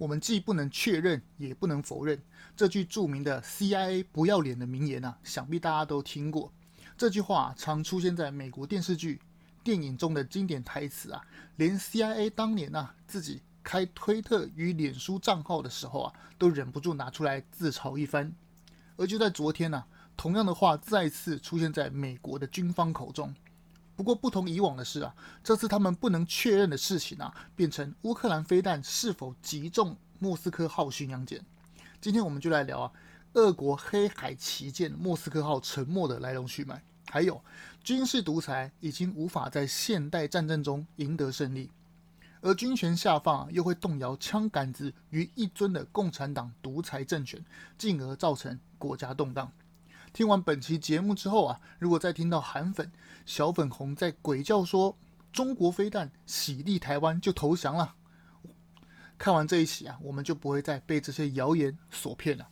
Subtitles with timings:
[0.00, 2.18] 我们既不能确认，也不能否认
[2.56, 6.50] 这句著名的 CIA 不要脸的名言啊，想必大家都听过。
[6.96, 9.20] 这句话常出现在美国电视剧、
[9.62, 11.22] 电影中的经典台词啊，
[11.56, 18.34] 连 CIA 当年啊自己开推特与脸书账号的时候啊，都忍不住拿出来自嘲一番。
[18.96, 19.84] 而就在昨天呢、
[20.16, 23.34] 同样的话再次出现在美国的军方口中。
[24.00, 25.14] 不过不同以往的是啊，
[25.44, 31.44] 这次他们不能确认的事情啊，变成乌克兰飞弹是否击中莫斯科号巡洋舰。
[32.00, 32.92] 今天我们就来聊啊，
[33.34, 37.44] 俄国黑海旗舰莫斯科号沉没的来龙去脉，还有
[37.84, 41.70] 军事独裁已经无法在现代战争中赢得胜利，
[42.40, 47.44] 而军权下放，又会动摇枪杆子于一尊的共产党独裁政权，
[47.76, 49.52] 进而造成国家动荡。
[50.12, 52.90] 听完本期节目之后啊，如果再听到韩粉、
[53.24, 54.96] 小粉红在鬼叫说
[55.32, 57.94] 中国飞弹洗地台湾就投降了，
[59.16, 62.48] 看完这一期啊，我们就不会再被这些谣言所骗了。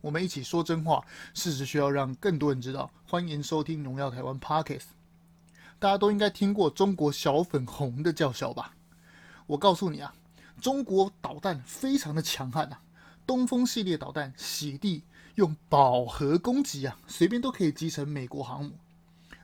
[0.00, 2.90] 我们一起说真话，事实需要让更多人知道。
[3.06, 5.01] 欢迎收听《荣耀台湾》Podcast。
[5.82, 8.72] 大家都应该听过中国小粉红的叫嚣吧？
[9.48, 10.14] 我告诉你啊，
[10.60, 12.80] 中国导弹非常的强悍啊，
[13.26, 15.02] 东风系列导弹洗地
[15.34, 18.78] 用饱和攻击啊，随便都可以击沉美国航母。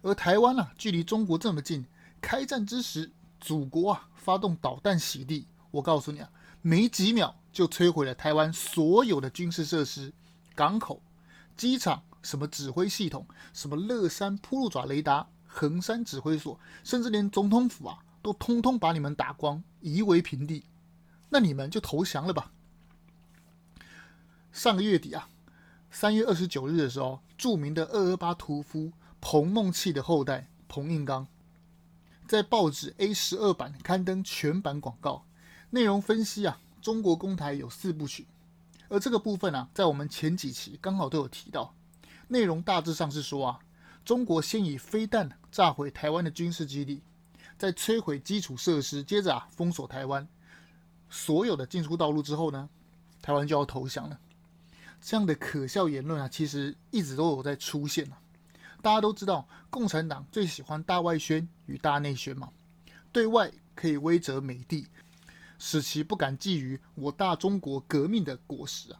[0.00, 1.84] 而台湾啊，距离中国这么近，
[2.20, 6.30] 开战之时，祖国啊发动导弹洗地，我告诉你啊，
[6.62, 10.12] 没几秒就摧毁了台湾所有的军事设施、
[10.54, 11.02] 港口、
[11.56, 15.26] 机场、什么指挥系统、什么乐山铺路爪雷达。
[15.48, 20.64] 横山指挥所，甚至连总统府啊，都通通把你们打光，夷为平地。
[21.30, 22.52] 那你们就投降了吧。
[24.52, 25.28] 上个月底啊，
[25.90, 31.26] 三月二十九日的时候，著名的二二八屠夫彭孟缉的后代彭应刚，
[32.26, 35.24] 在报纸 A 十二版刊登全版广告，
[35.70, 38.26] 内容分析啊，中国公台有四部曲。
[38.88, 41.74] 而这个部分啊，在我们前几期刚好都有提到，
[42.28, 43.58] 内容大致上是说啊。
[44.08, 47.02] 中国先以飞弹炸毁台湾的军事基地，
[47.58, 50.26] 再摧毁基础设施，接着啊封锁台湾
[51.10, 52.70] 所有的进出道路之后呢，
[53.20, 54.18] 台湾就要投降了。
[54.98, 58.18] 这样的可笑言论啊，其实一直都有在出现啊。
[58.80, 62.48] 大家都知道，共产党最喜欢大外宣与大内宣嘛，
[63.12, 64.86] 对外可以威慑美帝，
[65.58, 68.98] 使其不敢觊觎我大中国革命的果实啊，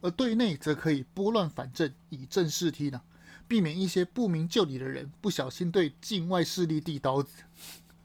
[0.00, 3.00] 而对内则可以拨乱反正，以正视听呢。
[3.48, 7.42] 避免一些不明就里的人不小心对境外势力递刀子。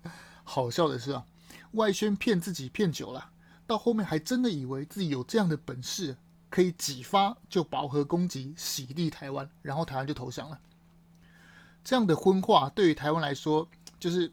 [0.44, 1.26] 好笑的是啊，
[1.72, 3.32] 外宣骗自己骗久了，
[3.66, 6.16] 到后面还真的以为自己有这样的本事，
[6.50, 10.60] 可以几发就饱和攻击洗地台湾，然后台湾就投降了。
[11.84, 13.70] 这样的昏话对于台湾来说，
[14.00, 14.32] 就是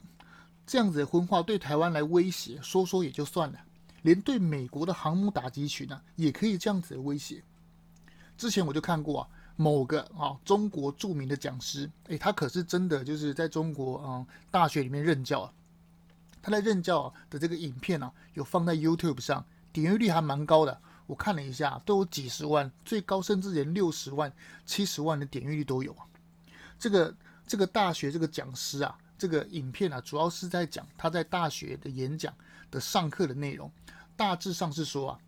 [0.67, 3.59] 这样子的昏话对台湾来威胁，说说也就算了，
[4.03, 7.43] 连对美国的航母打击群呢、啊，也可以这样子的威胁。
[8.37, 9.29] 之前我就看过啊。
[9.57, 15.53] 某个啊，中国著名的讲师，诶，他可是真的就是在中国啊大学里面任教啊。
[16.43, 20.79] 他在任教的这个影片啊，有放在 YouTube 上，点阅率还蛮高的。
[21.07, 24.33] 我看了一下，都有几十万，最高甚至连六十万、
[24.67, 26.05] 七十万的点阅率都有啊。
[26.79, 27.15] 这个
[27.47, 32.35] 这个大学这个讲师啊，这个影片啊，主要是在讲他在大学的演讲
[32.71, 33.71] 的上课的内容，
[34.17, 35.19] 大致上是说啊，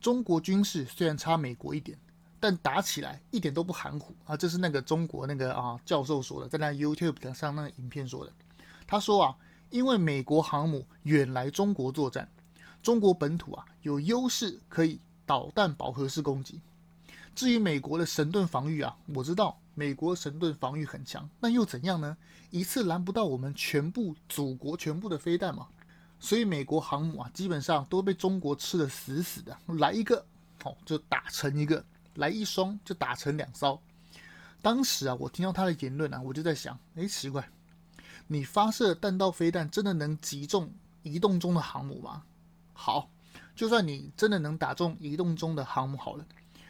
[0.00, 1.96] 中国军事虽然差美国一点。
[2.42, 4.34] 但打起来一点都不含糊啊！
[4.34, 8.32] 这是那个中国那个啊教授说的，在那 YouTube 上那个影片说的。
[8.86, 9.36] 他说啊，
[9.68, 12.26] 因为美国航母远来中国作战，
[12.82, 16.60] 中国本土啊有优势，可以导弹饱和式攻击。
[17.34, 22.16] 至于美国的神盾防御啊，我知道美国神盾防御很强，那又怎样呢？
[22.50, 25.68] 一次拦不到我们全部祖国全部的飞弹嘛。
[26.18, 30.24] 所以美国航母啊，基本上都被中国吃的死死的，来一个
[30.64, 31.84] 哦就打成一个。
[32.20, 33.80] 来一双就打成两艘。
[34.62, 37.48] 当时啊，我听到他的言论啊，我就在想，哎，奇怪，
[38.26, 40.70] 你发射弹道飞弹真的能击中
[41.02, 42.22] 移动中的航母吗？
[42.74, 43.10] 好，
[43.56, 46.26] 就算你真的能打中移动中的航母好了，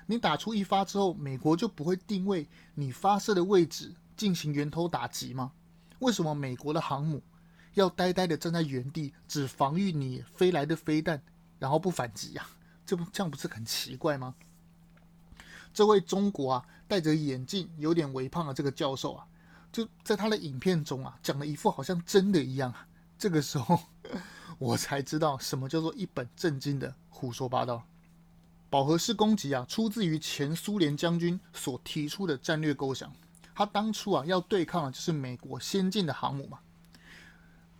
[0.07, 5.53] 你打出一发之后，美国就不会定位你发射的位置进行源头打击吗？
[5.99, 7.21] 为什么美国的航母
[7.75, 11.21] 要呆呆的站在原地，只防御你飞来的飞弹，
[11.59, 12.47] 然后不反击呀？
[12.87, 14.35] 这不这样不是很奇怪吗？
[15.73, 19.27] 这位中国啊，戴着眼镜、有点微胖的这个教授啊，
[19.73, 22.87] 就在他的影片中啊，讲了一副好像真的一样啊。
[23.19, 23.79] 这个时候，
[24.59, 27.85] 我才知道什么叫做一本正经的胡说八道。
[28.69, 33.13] 饱和式攻击啊，出自于前苏联将军所提出的战略构想。
[33.53, 36.61] 他当初啊，要对抗的就是美国先进的航母嘛，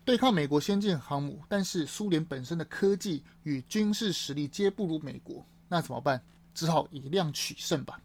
[0.05, 6.23] 对抗美国先进航母，但是苏联本身的科技与军事实力皆不如美国，那怎么办？
[6.55, 8.01] 只好以量取胜吧。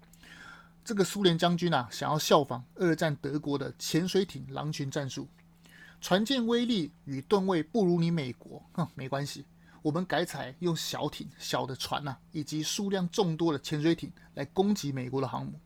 [0.84, 5.28] 这个苏联将军啊，想要效仿二战德国的潜水艇狼群战术，
[6.00, 9.46] 船舰威力与吨位不如你美国，哼，没关系。
[9.82, 15.60] 我们改采用小艇、小的船呐、以及数量众多的潜水艇来攻击美国的航母。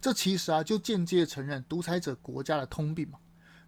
[0.00, 3.18] 这其实啊，就间接承认独裁者国家的通病嘛。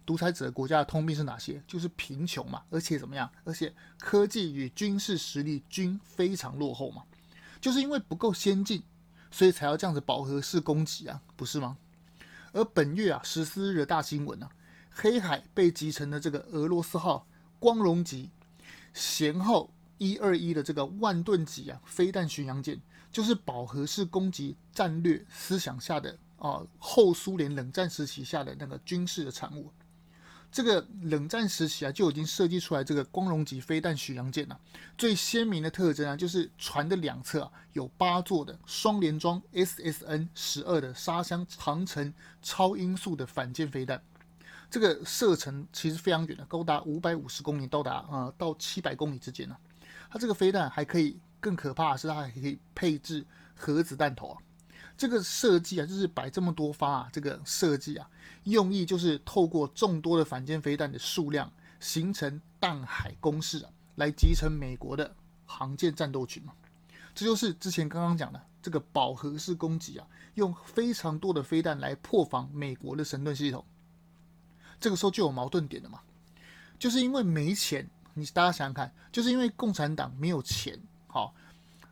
[0.05, 1.61] 独裁者国家的通病是哪些？
[1.67, 3.29] 就是贫穷嘛，而且怎么样？
[3.43, 7.03] 而且科技与军事实力均非常落后嘛。
[7.59, 8.83] 就是因为不够先进，
[9.31, 11.77] 所以才要这样子饱和式攻击啊，不是吗？
[12.51, 14.51] 而本月啊，十四日的大新闻呢、啊，
[14.89, 17.27] 黑海被集成的这个俄罗斯号
[17.59, 18.29] 光荣级
[18.93, 19.69] 舷号。
[20.01, 22.79] 一二一的这个万吨级啊，飞弹巡洋舰
[23.11, 29.69] 就是饱和式攻击战略思想下的啊，后苏联冷战时期下的那个军事的产物。
[30.51, 34.59] 这个冷战时期啊，就已经设计出来这个光荣级飞弹巡洋舰了。
[34.97, 42.11] 最鲜明的特征啊，就是船的两侧啊，有八座的双联装 SSN 十二的沙箱长程
[42.41, 44.01] 超音速的反舰飞弹。
[44.71, 49.55] 这个射程其实非常远的，高达五百五十公里，到达啊、呃、到七百公里之间呢。
[50.09, 53.25] 它这个飞弹还可以更可怕的是，它还可以配置
[53.55, 54.37] 核子弹头啊！
[54.99, 58.05] 这个设计啊，就是摆这么多发啊，这个设计啊，
[58.43, 61.49] 用意就是透过众多的反舰飞弹的数量，
[61.79, 65.15] 形成弹海攻势啊，来集成美国的
[65.45, 66.51] 航舰战斗群嘛。
[67.15, 73.63] 这就是之前刚刚讲的这个饱和式攻击啊，用非常多的飞弹来破防美国的神盾系统。
[74.81, 76.01] 这个时候就有矛盾点了嘛，
[76.77, 77.89] 就是因为没钱。
[78.15, 81.33] 你大家想想看，就是因为共产党没有钱，好，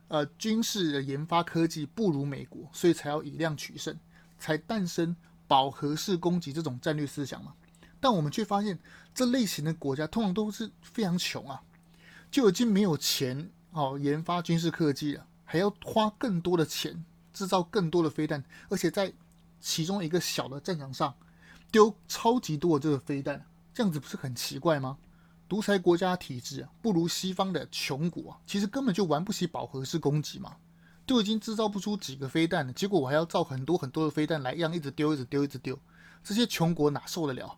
[0.08, 3.96] 呃，军事的研发科技不如美国，所以才要以量取胜，
[4.38, 5.14] 才诞生
[5.46, 7.52] 饱和式攻击这种战略思想嘛。
[8.00, 8.78] 但我们却发现，
[9.14, 11.60] 这类型的国家通常都是非常穷啊，
[12.30, 19.12] 就已经没有钱哦研发军事科技了，还要花更多的钱制造更多的飞弹，而且在
[19.60, 21.14] 其中一个小的战场上
[21.70, 23.44] 丢超级多的这个飞弹，
[23.74, 24.96] 这样子不是很奇怪吗？
[25.48, 30.56] 独裁国家体制，不如西方的穷国啊，其实根本就玩不起饱和式攻击嘛，
[31.06, 35.78] 都已经制造不出几个飞弹了，结果我还要造很多很多的飞弹来，一样一直丢，一直丢，一直丢，
[36.22, 37.56] 这些穷国哪受得了？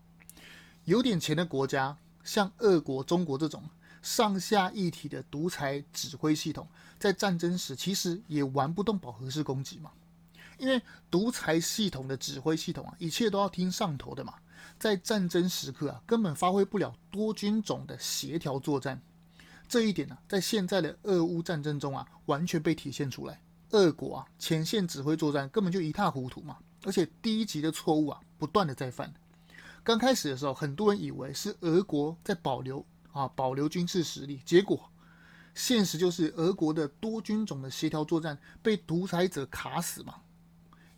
[0.85, 3.65] 有点钱的国家，像俄国、中国这种
[4.03, 9.91] 上下一体的独裁指挥系统，在战争时其实也玩不动饱和式攻击嘛，
[10.59, 14.35] 因为独裁系统的指挥系统啊，一切都要听上头的嘛。
[14.79, 19.01] 在战争时刻啊，根本发挥不了多军种的协调作战。
[19.69, 23.41] 这一点呢、在现在的俄乌战争中啊，完全被体现出来。
[23.71, 29.15] 俄国啊，前线指挥作战根本就一塌糊涂嘛，而且低级的错误啊，不断的在犯。
[29.85, 34.91] 刚开始的时候，很多人以为是俄国在保留啊，保留军事实力，结果
[35.55, 40.17] 现实就是俄国的多军种的协调作战被独裁者卡死嘛。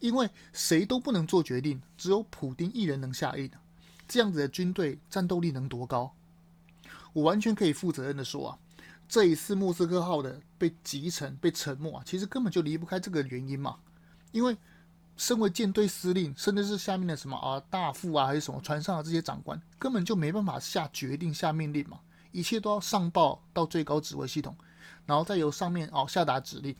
[0.03, 3.49] 因为谁都不能做决定，只有普丁一人能下令。
[4.09, 6.13] 这样子的军队战斗力能多高？
[7.13, 8.59] 我完全可以负责任的说啊，
[9.09, 13.79] 这一次莫斯科号的被击沉、被沉没啊，其实根本就离不开这个原因嘛。
[14.33, 14.57] 因为
[15.17, 22.01] 身为舰队司令，甚至是下面的什么啊大副啊，还是什么船上的这些长官，根本就没办法下决定、下命令嘛。
[22.33, 24.57] 一切都要上报到最高指挥系统，
[25.07, 26.75] 然后再由上面哦下达指令。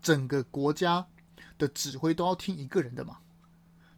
[0.00, 1.04] 整个国家
[1.58, 3.18] 的指挥都要听一个人的嘛。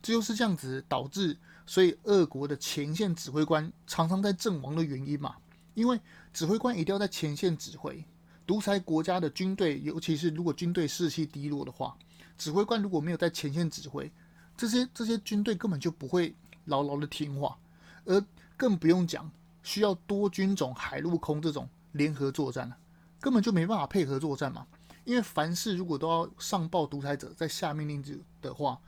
[0.00, 1.36] 这就是这样子导致。
[1.70, 5.36] 所以，俄国的前线指挥官常常在阵亡的原因嘛，
[5.74, 6.00] 因为
[6.32, 8.02] 指挥官一定要在前线指挥。
[8.46, 11.94] 独裁国家的军队，尤其是如果军队士气低落的话，
[12.38, 14.10] 指挥官如果没有在前线指挥，
[14.56, 16.34] 这些这些军队根本就不会
[16.64, 17.58] 牢牢的听话，
[18.06, 18.18] 而
[18.56, 19.30] 更不用讲
[19.62, 22.76] 需要多军种海陆空这种联合作战了，
[23.20, 24.66] 根本就没办法配合作战嘛。
[25.08, 28.78] 因为凡事如果都要上报独裁者在下命令的话。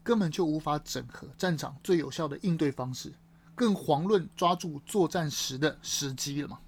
[0.00, 3.12] 根本就无法整合战场最有效的应对方式，
[3.54, 6.58] 更遑论抓住作战时的时机了嘛。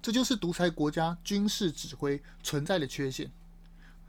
[0.00, 3.30] 这就是独裁国家军事指挥存在的缺陷，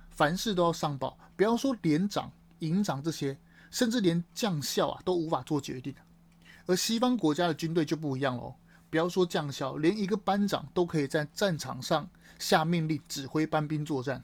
[0.10, 3.38] 凡事都要上报，不要说连长、营长这些，
[3.70, 5.93] 甚至连将校啊都无法做决定。
[6.65, 8.55] 而西方国家的军队就不一样喽，
[8.89, 12.10] 不要说将校，连一个班长都可以在战场上
[12.43, 14.21] 下命令，指挥班兵作战，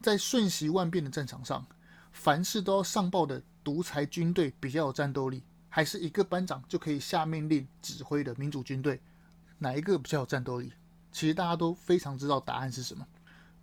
[0.00, 1.66] 在瞬息万变的战场上。
[2.10, 8.98] 凡事都要上报的独裁军队比较有战斗力，还是一个班长就可以下命令指挥的民主军队，
[9.58, 10.72] 哪一个比较有战斗力？
[11.12, 13.06] 其实大家都非常知道答案是什么。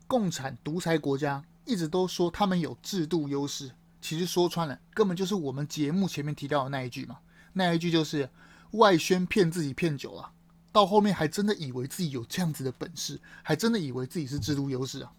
[0.07, 7.17] 共产独裁国家一直都说他们有制度优势，其实说穿了，根本就是我们节目前面提到的那一句嘛。
[7.53, 8.29] 那一句就是
[8.71, 10.31] 外宣骗自己骗久了，
[10.75, 15.13] 到后面还真的以为自己有这样子的本事，还真的以为自己是制度优势啊。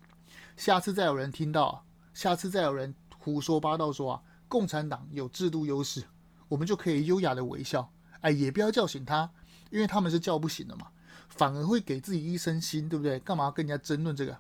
[0.55, 1.83] 下次再有人听到，
[2.13, 6.05] 下次再有人胡说八道说啊，共产党有制度优势，
[6.49, 9.31] 我们就可以优雅的微笑，哎，也不要叫醒他，
[9.71, 10.89] 因为他们是叫不醒的嘛，
[11.31, 13.19] 反而会给自己一身腥，对不对？
[13.21, 14.37] 干嘛跟人家争论这个？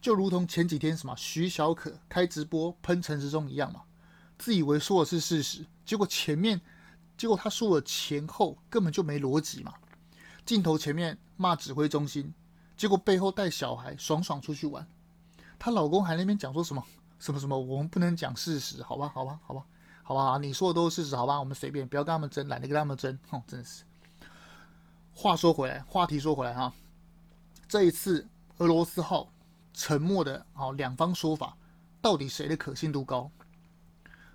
[0.00, 3.82] 就如同前几天什么徐小可开直播喷陈时中一样嘛，
[4.36, 6.60] 自以为说的是事实，结果前面，
[7.16, 9.72] 结果他说的前后根本就没逻辑嘛。
[10.48, 12.32] 镜头前面骂指挥中心，
[12.74, 14.88] 结果背后带小孩爽爽出去玩，
[15.58, 16.82] 她老公还那边讲说什么
[17.18, 19.66] 什么什么，我们不能讲事实，好吧，好吧，好吧，
[20.02, 23.84] 好吧，你说的都是事实，好吧，我们随便，不要跟他们争，懒得跟他们争，哼，真的是。
[25.12, 26.72] 话说回来，话题说回来哈，
[27.68, 28.26] 这一次
[28.56, 29.28] 俄罗斯号。
[29.74, 31.56] 沉没的啊，两方说法
[32.00, 33.30] 到底谁的可信度高？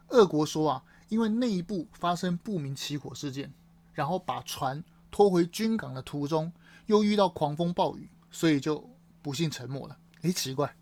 [0.08, 3.52] 俄国说啊，因为内部发生不明起火事件，
[3.92, 4.82] 然后把船
[5.14, 6.52] 拖回军港的途中
[6.88, 8.90] 又遇到狂风暴雨，所以就
[9.22, 9.96] 不幸沉没了。
[10.24, 10.76] 诶，奇怪，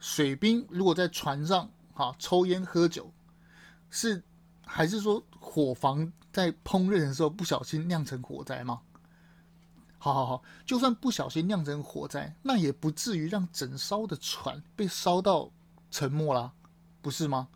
[0.00, 3.12] 水兵如果在船上啊抽烟喝酒，
[3.90, 4.20] 是
[4.66, 8.80] 还是说伙房在烹饪的时候不小心酿成火灾吗？
[9.98, 15.48] 好好好，就算不小心酿成火灾，那也不至于让整艘的船被烧到
[15.92, 16.52] 沉没啦，
[17.00, 17.46] 不是吗？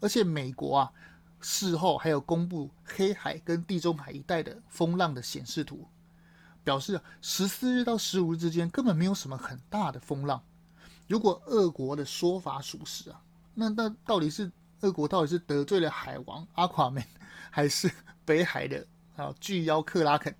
[0.00, 0.92] 而且美国啊，
[1.40, 5.88] 事后还有公布黑海跟地中海一带的风浪的显示图，
[6.62, 10.42] 表示十四日到十五日之间根本没有什么很大的风浪。
[11.08, 13.22] 如果俄国的说法属实啊，
[13.54, 17.04] 那那到底是俄国到底是得罪了海王阿夸美，
[17.50, 17.90] 还是
[18.24, 20.34] 北海的啊巨妖克拉肯？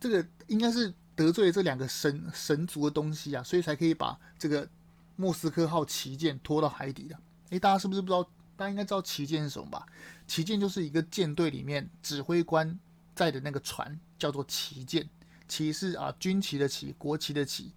[0.00, 4.68] 这个应该是得罪了这两个神神族的东西啊，所以才可以把这个
[5.14, 7.16] 莫斯科号旗舰拖到海底的。
[7.50, 8.28] 诶，大家是不是不知道？
[8.56, 9.86] 大家应该知道旗舰是什么吧？
[10.26, 12.78] 旗舰就是一个舰队里面指挥官
[13.14, 15.08] 在的那个船，叫做旗舰。
[15.46, 17.70] 旗是啊军旗的旗，国旗的旗；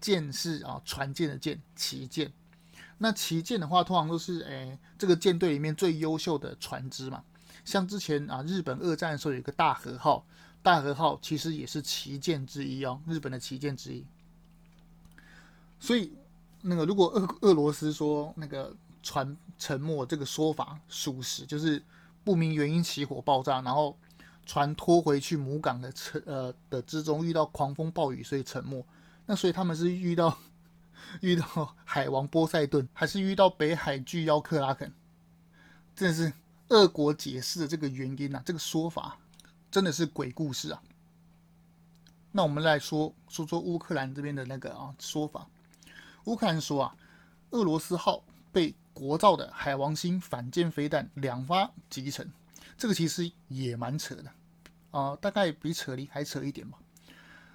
[0.00, 2.32] 舰是啊船舰的舰，旗舰。
[2.98, 7.24] 那旗舰的话，通常都是诶这个舰队里面最优秀的船只嘛。
[7.64, 10.26] 像之前啊日本二战的时候有一个大和号。
[10.62, 14.02] 大和号其实也是旗舰之一哦，日本的旗舰之一。
[15.78, 16.10] 所以，
[16.62, 21.82] 那个如果俄俄罗斯说那个船沉没这个说法属实，就是
[22.22, 23.96] 不明原因起火爆炸，然后
[24.46, 28.84] 船拖回去母港的沉呃的之中遇到狂风暴雨，所以沉没。
[29.26, 30.38] 那所以他们是遇到
[31.20, 34.92] 遇到海王波塞顿，还是遇到北海巨妖克拉肯？
[35.94, 36.32] 真的是
[36.68, 39.18] 俄国解释的这个原因啊，这个说法。
[39.70, 40.80] 真的是鬼故事啊！
[42.30, 45.48] 那我们来说说说乌克兰这边的那个啊说法。
[46.26, 46.94] 乌克兰说啊，
[47.50, 52.26] 俄罗斯号被国造的海王星反舰飞弹两发集成，
[52.78, 54.24] 这个其实也蛮扯的
[54.92, 56.78] 啊、大概比扯离还扯一点吧。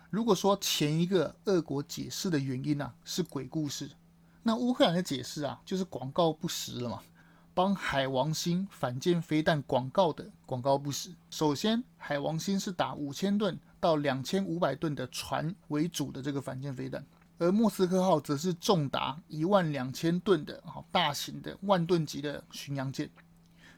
[0.10, 3.89] 如果说前一个俄国解释的原因啊是鬼故事，
[4.43, 7.01] 那乌克兰的解释啊就是广告不实了嘛。
[7.53, 11.10] 帮海王星反舰飞弹广告的广告不实。
[11.29, 17.05] 首先，海王星是打五千吨到两千五百吨的船为主的这个反舰飞弹，
[17.39, 23.10] 而莫斯科号则是重达一万两千吨的好大型的万吨级的巡洋舰。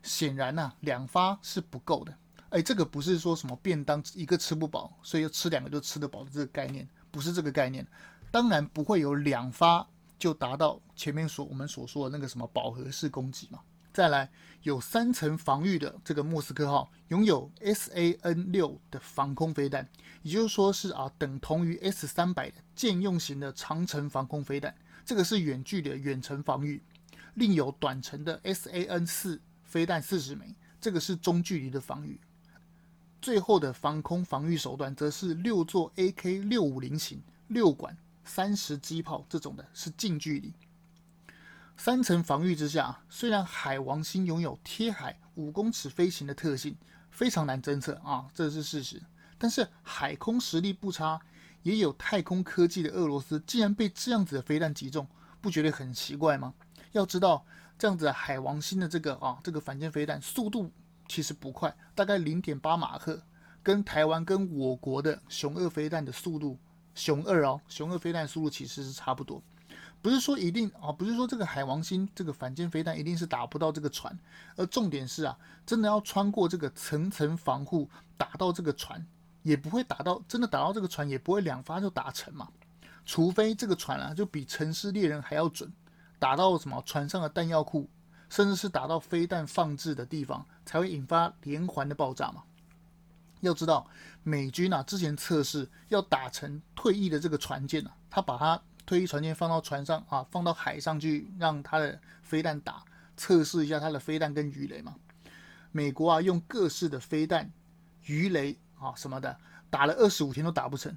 [0.04, 2.14] 显然呐、啊，两发是不够的。
[2.50, 7.88] 哎，这个不是说什么便当一个吃不饱，所以要吃两个就吃得饱的这个概念，不是这个概念。
[8.32, 9.88] 当然不会有两发
[10.18, 13.60] 就达到前面所我们所说的那个什么饱和式攻击嘛。
[13.94, 14.30] 再来，
[14.64, 19.88] 有三层防御的这个莫斯科号拥有 SAN 六的防空飞弹，
[20.24, 24.74] 也就是说是啊等同于 S 三百的舰用型的长程防空飞弹，
[25.06, 26.82] 这个是远距离远程防御。
[27.34, 32.20] 另有短程的 SAN 四飞弹四十枚，这个是中距离的防御。
[33.22, 40.54] 最后的防空防御手段则是六座 AK 六五零型六管三十机炮这种的，是近距离。
[41.84, 46.78] 三层防御之下，虽然海王星拥有贴海五公尺飞行的特性，
[47.10, 49.02] 非常难侦测啊，这是事实。
[49.40, 51.20] 但是海空实力不差，
[51.64, 55.08] 也有太空科技的俄罗斯，竟然被这样子的飞弹击中，
[55.42, 56.54] 不觉得很奇怪吗？
[56.92, 57.44] 要知道，
[57.80, 60.72] 这样子海王星的这个啊，这个反舰飞弹速度
[61.08, 63.20] 其实不快，大概零点八马赫，
[63.64, 66.60] 跟台湾跟我国的雄二飞弹的速度，
[66.94, 69.42] 雄二哦，雄二飞弹速度其实是差不多。
[70.02, 74.18] 不是说一定啊，不是说这个海王星这个反舰飞弹一定是打不到这个船，
[74.56, 79.06] 而重点是啊，真的要穿过这个层层防护打到这个船，
[79.44, 82.48] 也不会打到真的打到这个船，也不会两发就打沉嘛。
[83.06, 85.72] 除非这个船啊，就比城市猎人还要准，
[86.20, 87.90] 打到什么船上的弹药库，
[88.30, 92.44] 甚至是打到飞弹放置的地方，才会引发连环的爆炸嘛。
[93.40, 93.88] 要知道，
[94.22, 102.84] 美军啊之前测试要打沉退役的这个船舰啊，他把它退役船舰放到船上啊，放到海上去让它的飞弹打，
[103.16, 104.96] 测试一下它的飞弹跟鱼雷嘛。
[105.72, 107.52] 美国啊用各式的飞弹、
[108.06, 109.38] 鱼雷啊什么的，
[109.70, 110.96] 打了二十五天都打不成。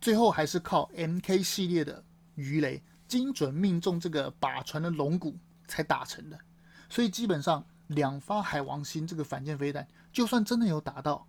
[0.00, 6.38] 最后还是靠 MK 系列的鱼雷精准命中这个靶船的龙骨才打成的，
[6.90, 11.26] 所以基本上两发海王星这个反舰飞弹，就算真的有打到，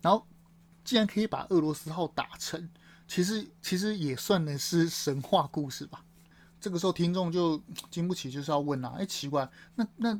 [0.00, 0.26] 然后
[0.82, 2.70] 既然可以把俄罗斯号打沉，
[3.06, 6.04] 其实其实也算的是神话故事吧。
[6.60, 10.18] 这个时候听众就经不起就是要问啊，哎奇怪，那那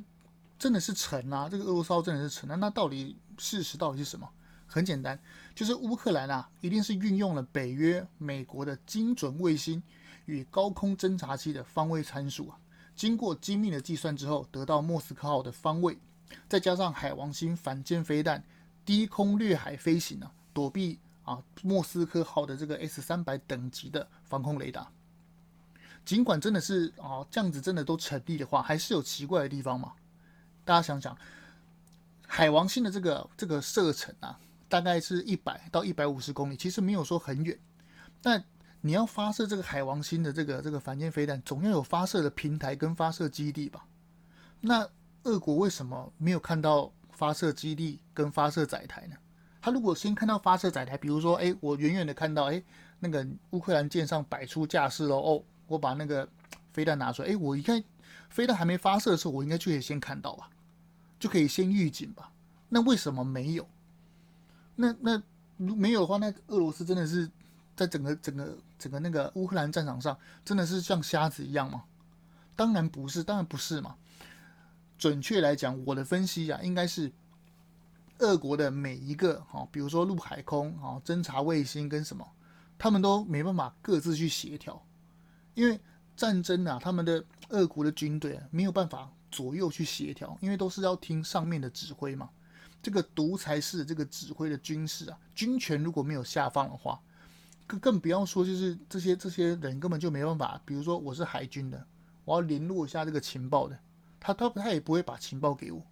[0.58, 1.48] 真的是沉啊？
[1.48, 2.54] 这个俄罗斯号真的是沉啊？
[2.54, 4.28] 那到底事实到底是什么？
[4.68, 5.18] 很简单，
[5.54, 9.82] 就是乌克兰啊，一定是运用了北约、美国的精准卫星
[10.26, 12.58] 与高空侦察机的方位参数啊，
[12.94, 15.98] 经过精密的计算之后，得到莫斯科号的方位，
[16.48, 18.44] 再加上海王星反舰飞弹
[18.84, 24.90] 低空掠海飞行啊，躲避啊莫斯科号的这个 S 三百等级的防空雷达。
[26.06, 29.92] 尽管真的是啊这样子真的都成立的话，还是有奇怪的地方嘛？
[30.64, 31.14] 大家想想，
[32.26, 34.40] 海王星的这个这个射程啊。
[34.68, 37.56] 大概是一百到一百五十公里，其实没有说很远。
[38.20, 38.44] 但
[38.80, 43.86] 你要发射这个海王星的这个这个反舰飞弹，总要有发射的平台跟发射基地吧？
[44.60, 44.84] 那
[45.22, 49.16] 俄国为什么没有看到发射基地跟发射载台呢？
[49.66, 52.62] 他如果先看到发射载台，比如说，哎，我远远的看到，哎，
[53.00, 56.28] 那个乌克兰舰上摆出架势了，哦，我把那个
[56.72, 57.82] 飞弹拿出来，哎，我一看
[58.30, 60.48] 飞弹还没发射的时候，我应该就可以先看到吧，
[61.18, 62.30] 就可以先预警吧？
[62.68, 63.68] 那为什么没有？
[64.76, 65.20] 那那
[65.56, 67.28] 如没有的话，那俄罗斯真的是
[67.74, 71.82] 在整个整个整个那个乌克兰战场上，真的是像瞎子一样吗？
[72.54, 73.96] 当然不是，当然不是嘛。
[74.96, 77.10] 准确来讲，我的分析啊，应该是
[78.18, 82.26] 俄国的每一个哈，比如说陆海空啊、侦察卫星跟什么，
[82.78, 84.82] 他们都没办法各自去协调，
[85.54, 85.78] 因为
[86.16, 92.30] 战争啊，他们的俄国的军队啊，没有办法左右去协调，因为都是要听上面的指挥嘛。
[92.82, 97.00] 这个独裁式这个指挥的军事啊，军权如果没有下放的话，
[97.66, 100.60] 更更不要说就是这些这些人根本就没办法。
[100.64, 101.84] 比如说我是海军的，
[102.24, 103.78] 我要联络一下这个情报的，
[104.20, 105.82] 他他他也不会把情报给我。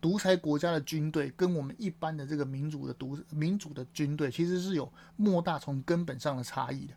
[0.00, 6.94] 独裁国家的军队跟我们一般的这个民主的独民主的军队其实是有莫大从根本上的差异的。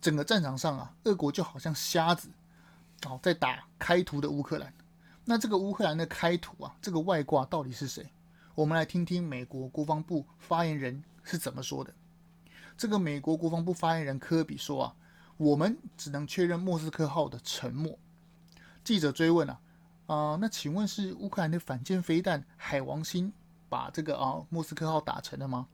[0.00, 2.28] 整个战场上啊，俄国就好像瞎子，
[3.06, 4.72] 哦，在打开图的乌克兰。
[5.24, 8.08] 那这个乌克兰的开图啊，这个外挂到底是谁？
[8.54, 11.92] 我们来听听美国国防部发言人是怎么说的。
[12.76, 14.94] 这个美国国防部发言人科比说啊，
[15.36, 17.98] 我们只能确认莫斯科号的沉没。
[18.84, 19.60] 记者追问啊，
[20.08, 23.30] 啊、那请问是乌克兰的反舰飞弹海王星
[23.68, 25.68] 把这个啊莫斯科号打沉了吗？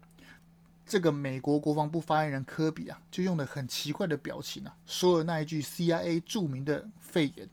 [0.84, 7.48] 这个美国国防部发言人科比啊，就用了很奇怪的表情啊，说了那一句 CIA 著名的废言。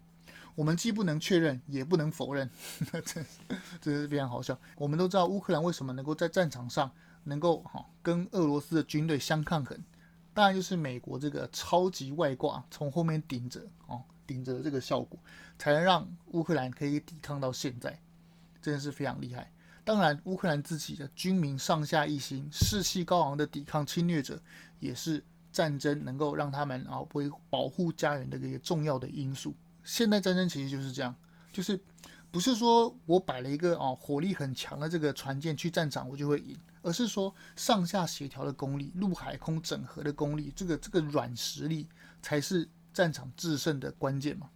[0.56, 2.50] 我们既不能确认，也不能否认，
[2.92, 3.24] 这
[3.80, 4.58] 真是非常好笑。
[4.76, 6.92] 我们都知道乌克兰为什么能够在战场上
[7.24, 9.80] 能够哈跟俄罗斯的军队相抗衡，
[10.34, 15.20] 当然就是美国这个超级外挂从后面顶着哦，顶着这个效果，
[15.58, 18.00] 才能让乌克兰可以抵抗到现在，
[18.62, 19.52] 真的是非常厉害。
[19.84, 24.40] 当然，乌克兰自己的军民上下一心、士气高昂的抵抗侵略者，
[24.80, 29.56] 也是战争能够让他们啊为保护家园的一个重要的因素。
[29.84, 31.14] 现代战争其实就是这样，
[31.52, 31.80] 就是
[32.30, 41.88] 不是说我摆了一个哦火力很强的这个船舰去战场我就会赢，而是说上下协调的功力、陆海空整合的功力，这个这个软实力
[42.22, 44.50] 才是战场制胜的关键嘛。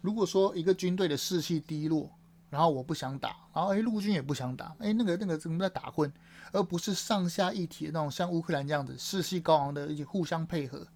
[0.00, 2.10] 如果说一个军队的士气低落，
[2.48, 6.12] 然后我不想打，然后诶陆军也不想打，诶那个那个怎么在打混，
[6.52, 10.86] 而不是上下一体的那种像乌克兰这样子士气高昂的一些互相配合，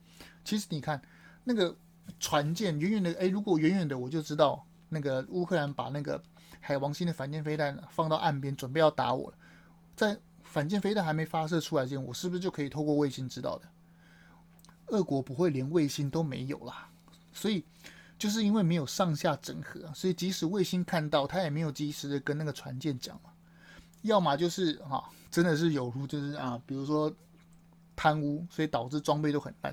[0.44, 1.00] 其实你看
[1.44, 1.76] 那个。
[2.20, 6.22] 船舰远远的，哎，如果远远的我就知道那个乌克兰把那个
[6.60, 9.38] 海王星的反舰飞弹放到岸边，准备要打我了。
[9.96, 13.66] 在反舰飞弹还没发射出来之前，我是不是就可以透过卫星知道的？
[14.86, 16.88] 俄国不会连卫星都没有啦，
[17.32, 17.64] 所以
[18.18, 23.30] 就是因为没有上下整合，所以即使卫星看到，他也没有及时的跟那个船舰讲嘛。
[24.02, 27.12] 要么就是哈、啊，真的是有如就是啊，比如说
[27.96, 29.72] 贪污，所以导致装备都很烂；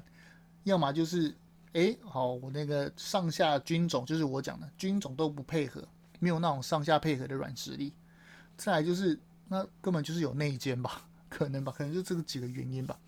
[0.64, 1.36] 要么就是。
[1.74, 5.82] 哎，好，我那个上下军种就是我讲的军种都不配合，
[6.20, 7.94] 没有那种上下配合的软实力。
[8.58, 13.00] 再来就是那根本就是有内奸吧，可能吧，可能就这个几个原因吧。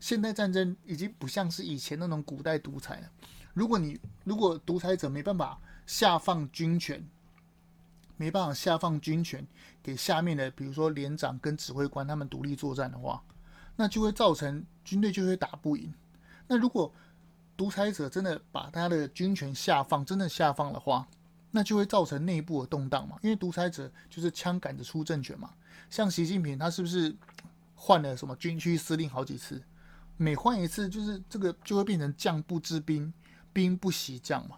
[0.00, 3.10] 现代战争已经不像是以前那种古代独裁了。
[3.52, 7.04] 如果你如果独裁者没办法下放军权，
[8.16, 9.46] 没办法下放军权
[9.82, 13.22] 给下面的，比如说连长跟指挥官他们独立作战的话，
[13.76, 15.92] 那就会造成军队就会打不赢。
[16.46, 16.92] 那如果
[17.56, 21.08] 独裁者真的把他的军权下放，真的下放的话，
[21.50, 23.16] 那就会造成内部的动荡嘛。
[23.22, 25.50] 因为独裁者就是枪杆子出政权嘛。
[25.90, 27.14] 像习近平他是不是
[27.74, 29.60] 换了什么军区司令好几次？
[30.18, 33.10] 每换一次，就是这个就会变成将不知兵，
[33.52, 34.56] 兵不习将嘛。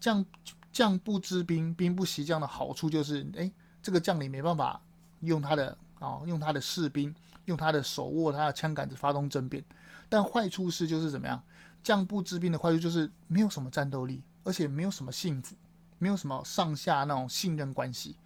[0.00, 0.26] 将
[0.72, 4.80] 将不知兵，兵不习将的好处就是，哎，这个将领没办法
[5.20, 9.62] 用他的啊，用他的士兵，用他的手握他的枪杆子发动政变。
[10.08, 11.42] 但坏处是就是怎么样？
[11.82, 15.54] 将不知兵的坏处就是没有什么战斗力，而且没有什么幸福，
[15.98, 18.16] 没有什么上下那种信任关系，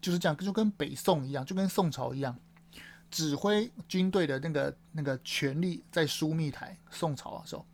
[0.00, 2.36] 就是这样，就跟北宋一样，就跟宋朝一样。
[3.14, 7.64] 指挥军队的那个那个权力在枢密台，宋朝的时候，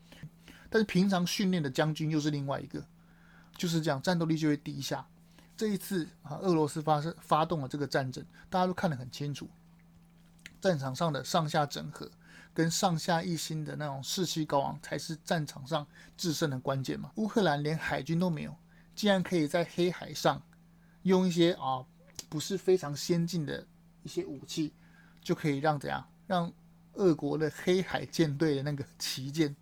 [0.69, 2.85] 但是平常训练的将军又是另外一个，
[3.57, 5.09] 就是这样，战斗力就会低下。
[5.57, 9.49] 这一次啊，俄罗斯发生发动了这个战争，大家都看得很清楚，
[10.61, 12.11] 战场上的上下整合
[12.53, 15.87] 跟上下一心的那种士气高昂，才是战场上
[16.19, 17.11] 制胜的关键嘛。
[17.15, 18.55] 乌克兰连海军都没有，
[18.95, 20.43] 竟然可以在黑海上
[21.05, 21.83] 用一些啊
[22.29, 23.67] 不是非常先进的
[24.03, 24.75] 一些武器。
[25.23, 26.53] 就可以让怎样让
[26.95, 29.55] 俄国的黑海舰队的那个旗舰，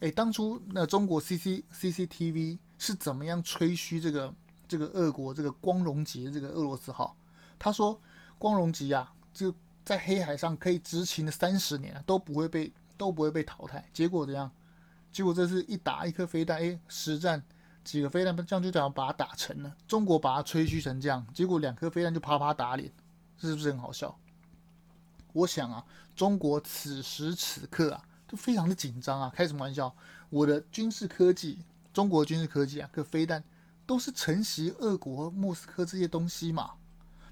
[0.00, 4.34] 哎，当初那中国 C C C C T V 是怎么样吹嘘这个
[4.68, 7.16] 这个俄国这个光荣级的这个俄罗斯号？
[7.58, 8.00] 他说
[8.38, 13.88] 光荣级啊，就在黑海上可以执勤了三十年都不会被都不会被淘汰。
[13.92, 14.50] 结果怎样？
[15.10, 17.42] 结果这是一打一颗飞弹，哎，实战
[17.84, 19.76] 几个飞弹，这样就这样把它打沉了。
[19.86, 22.92] 中国把它吹嘘成这样，结果两颗飞弹就啪啪打脸，
[23.38, 24.18] 是不是很好笑？
[25.32, 29.32] 我想啊，中国此时此刻啊，都非常的紧张啊。
[29.34, 29.94] 开什么玩笑？
[30.30, 31.58] 我的军事科技，
[31.92, 33.42] 中国军事科技啊，个飞弹
[33.86, 36.72] 都是承袭俄国莫斯科这些东西嘛。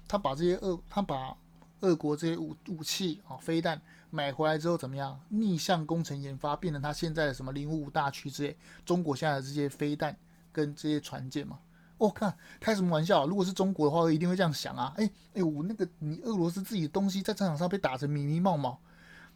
[0.07, 1.35] 他把这些俄，他把
[1.79, 5.19] 俄国这些武武器啊，飞弹买回来之后怎么样？
[5.29, 8.57] 逆向工程研发，变成他现在的什么零五五大区之类。
[8.85, 10.15] 中国现在的这些飞弹
[10.51, 11.59] 跟这些船舰嘛。
[12.01, 13.27] 我、哦、看开什么玩笑？
[13.27, 14.91] 如果是中国的话，我一定会这样想啊！
[14.97, 18.79] 哎哎，我那个你俄罗斯自己的东西在战场上被打成迷迷冒冒，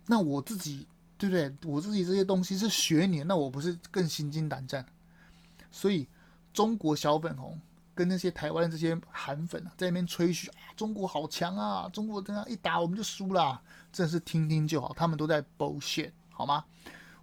[0.08, 1.56] 那我自己对不对？
[1.72, 4.84] 我自己这些东西是学你，那我不是更心惊胆战？
[5.70, 6.08] 所以
[6.54, 7.62] 中国小粉红
[7.94, 16.66] 跟那些台湾这些韩粉啊，在那边吹嘘啊，中国好强啊，中国这样一打我们就输了，真是听听就好，他们都在 bullshit 好吗？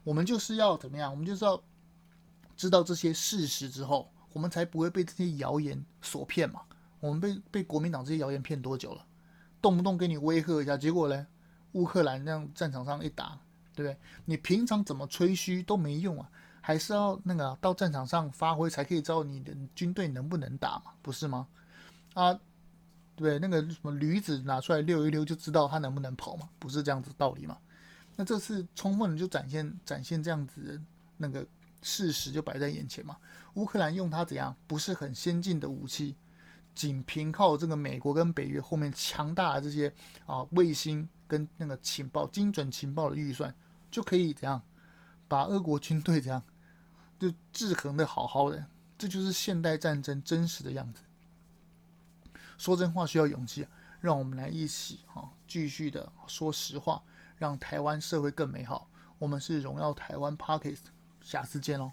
[0.05, 1.11] 我们就是要怎么样？
[1.11, 1.61] 我们就是要
[2.57, 4.09] 知道这些事实之后。
[4.33, 6.63] 我们才不会被这些谣言所骗嘛！
[7.01, 9.05] 我们被被国民党这些谣言骗多久了？
[9.61, 11.27] 动不动给你威吓一下，结果呢？
[11.73, 13.39] 乌克兰那样战场上一打，
[13.75, 13.97] 对不对？
[14.25, 21.49] 你平常怎么吹嘘都没用啊，还是要那个到战场上发挥才可以知道你的军队能不能打嘛，不是吗？
[22.15, 22.39] 啊，
[23.17, 27.59] 对，那个什么驴子拿出来溜一溜就知道它能不能跑嘛，不是这样子道理嘛？
[28.17, 30.81] 那这次充分的就展现展现这样子的
[31.17, 31.47] 那个。
[31.83, 33.17] 事实就摆在眼前嘛，
[33.55, 36.17] 乌克兰用它怎样不是很先进的武器，
[36.75, 39.93] 仅凭靠这个美国跟北约后面强大的这些
[40.25, 43.55] 啊卫星跟那个情报精准情报的预算，
[43.91, 44.63] 就可以怎样
[45.29, 46.43] 把俄国军队怎样
[47.19, 48.67] 就制衡的好好的，
[48.97, 51.03] 这就是现代战争真实的样子。
[52.59, 53.67] 说真话需要勇气，
[54.01, 57.03] 让我们来一起啊继续的说实话，
[57.37, 58.89] 让台湾社会更美好。
[59.19, 60.85] 我们是荣耀台湾 Podcast
[61.23, 61.93] 下次见喽。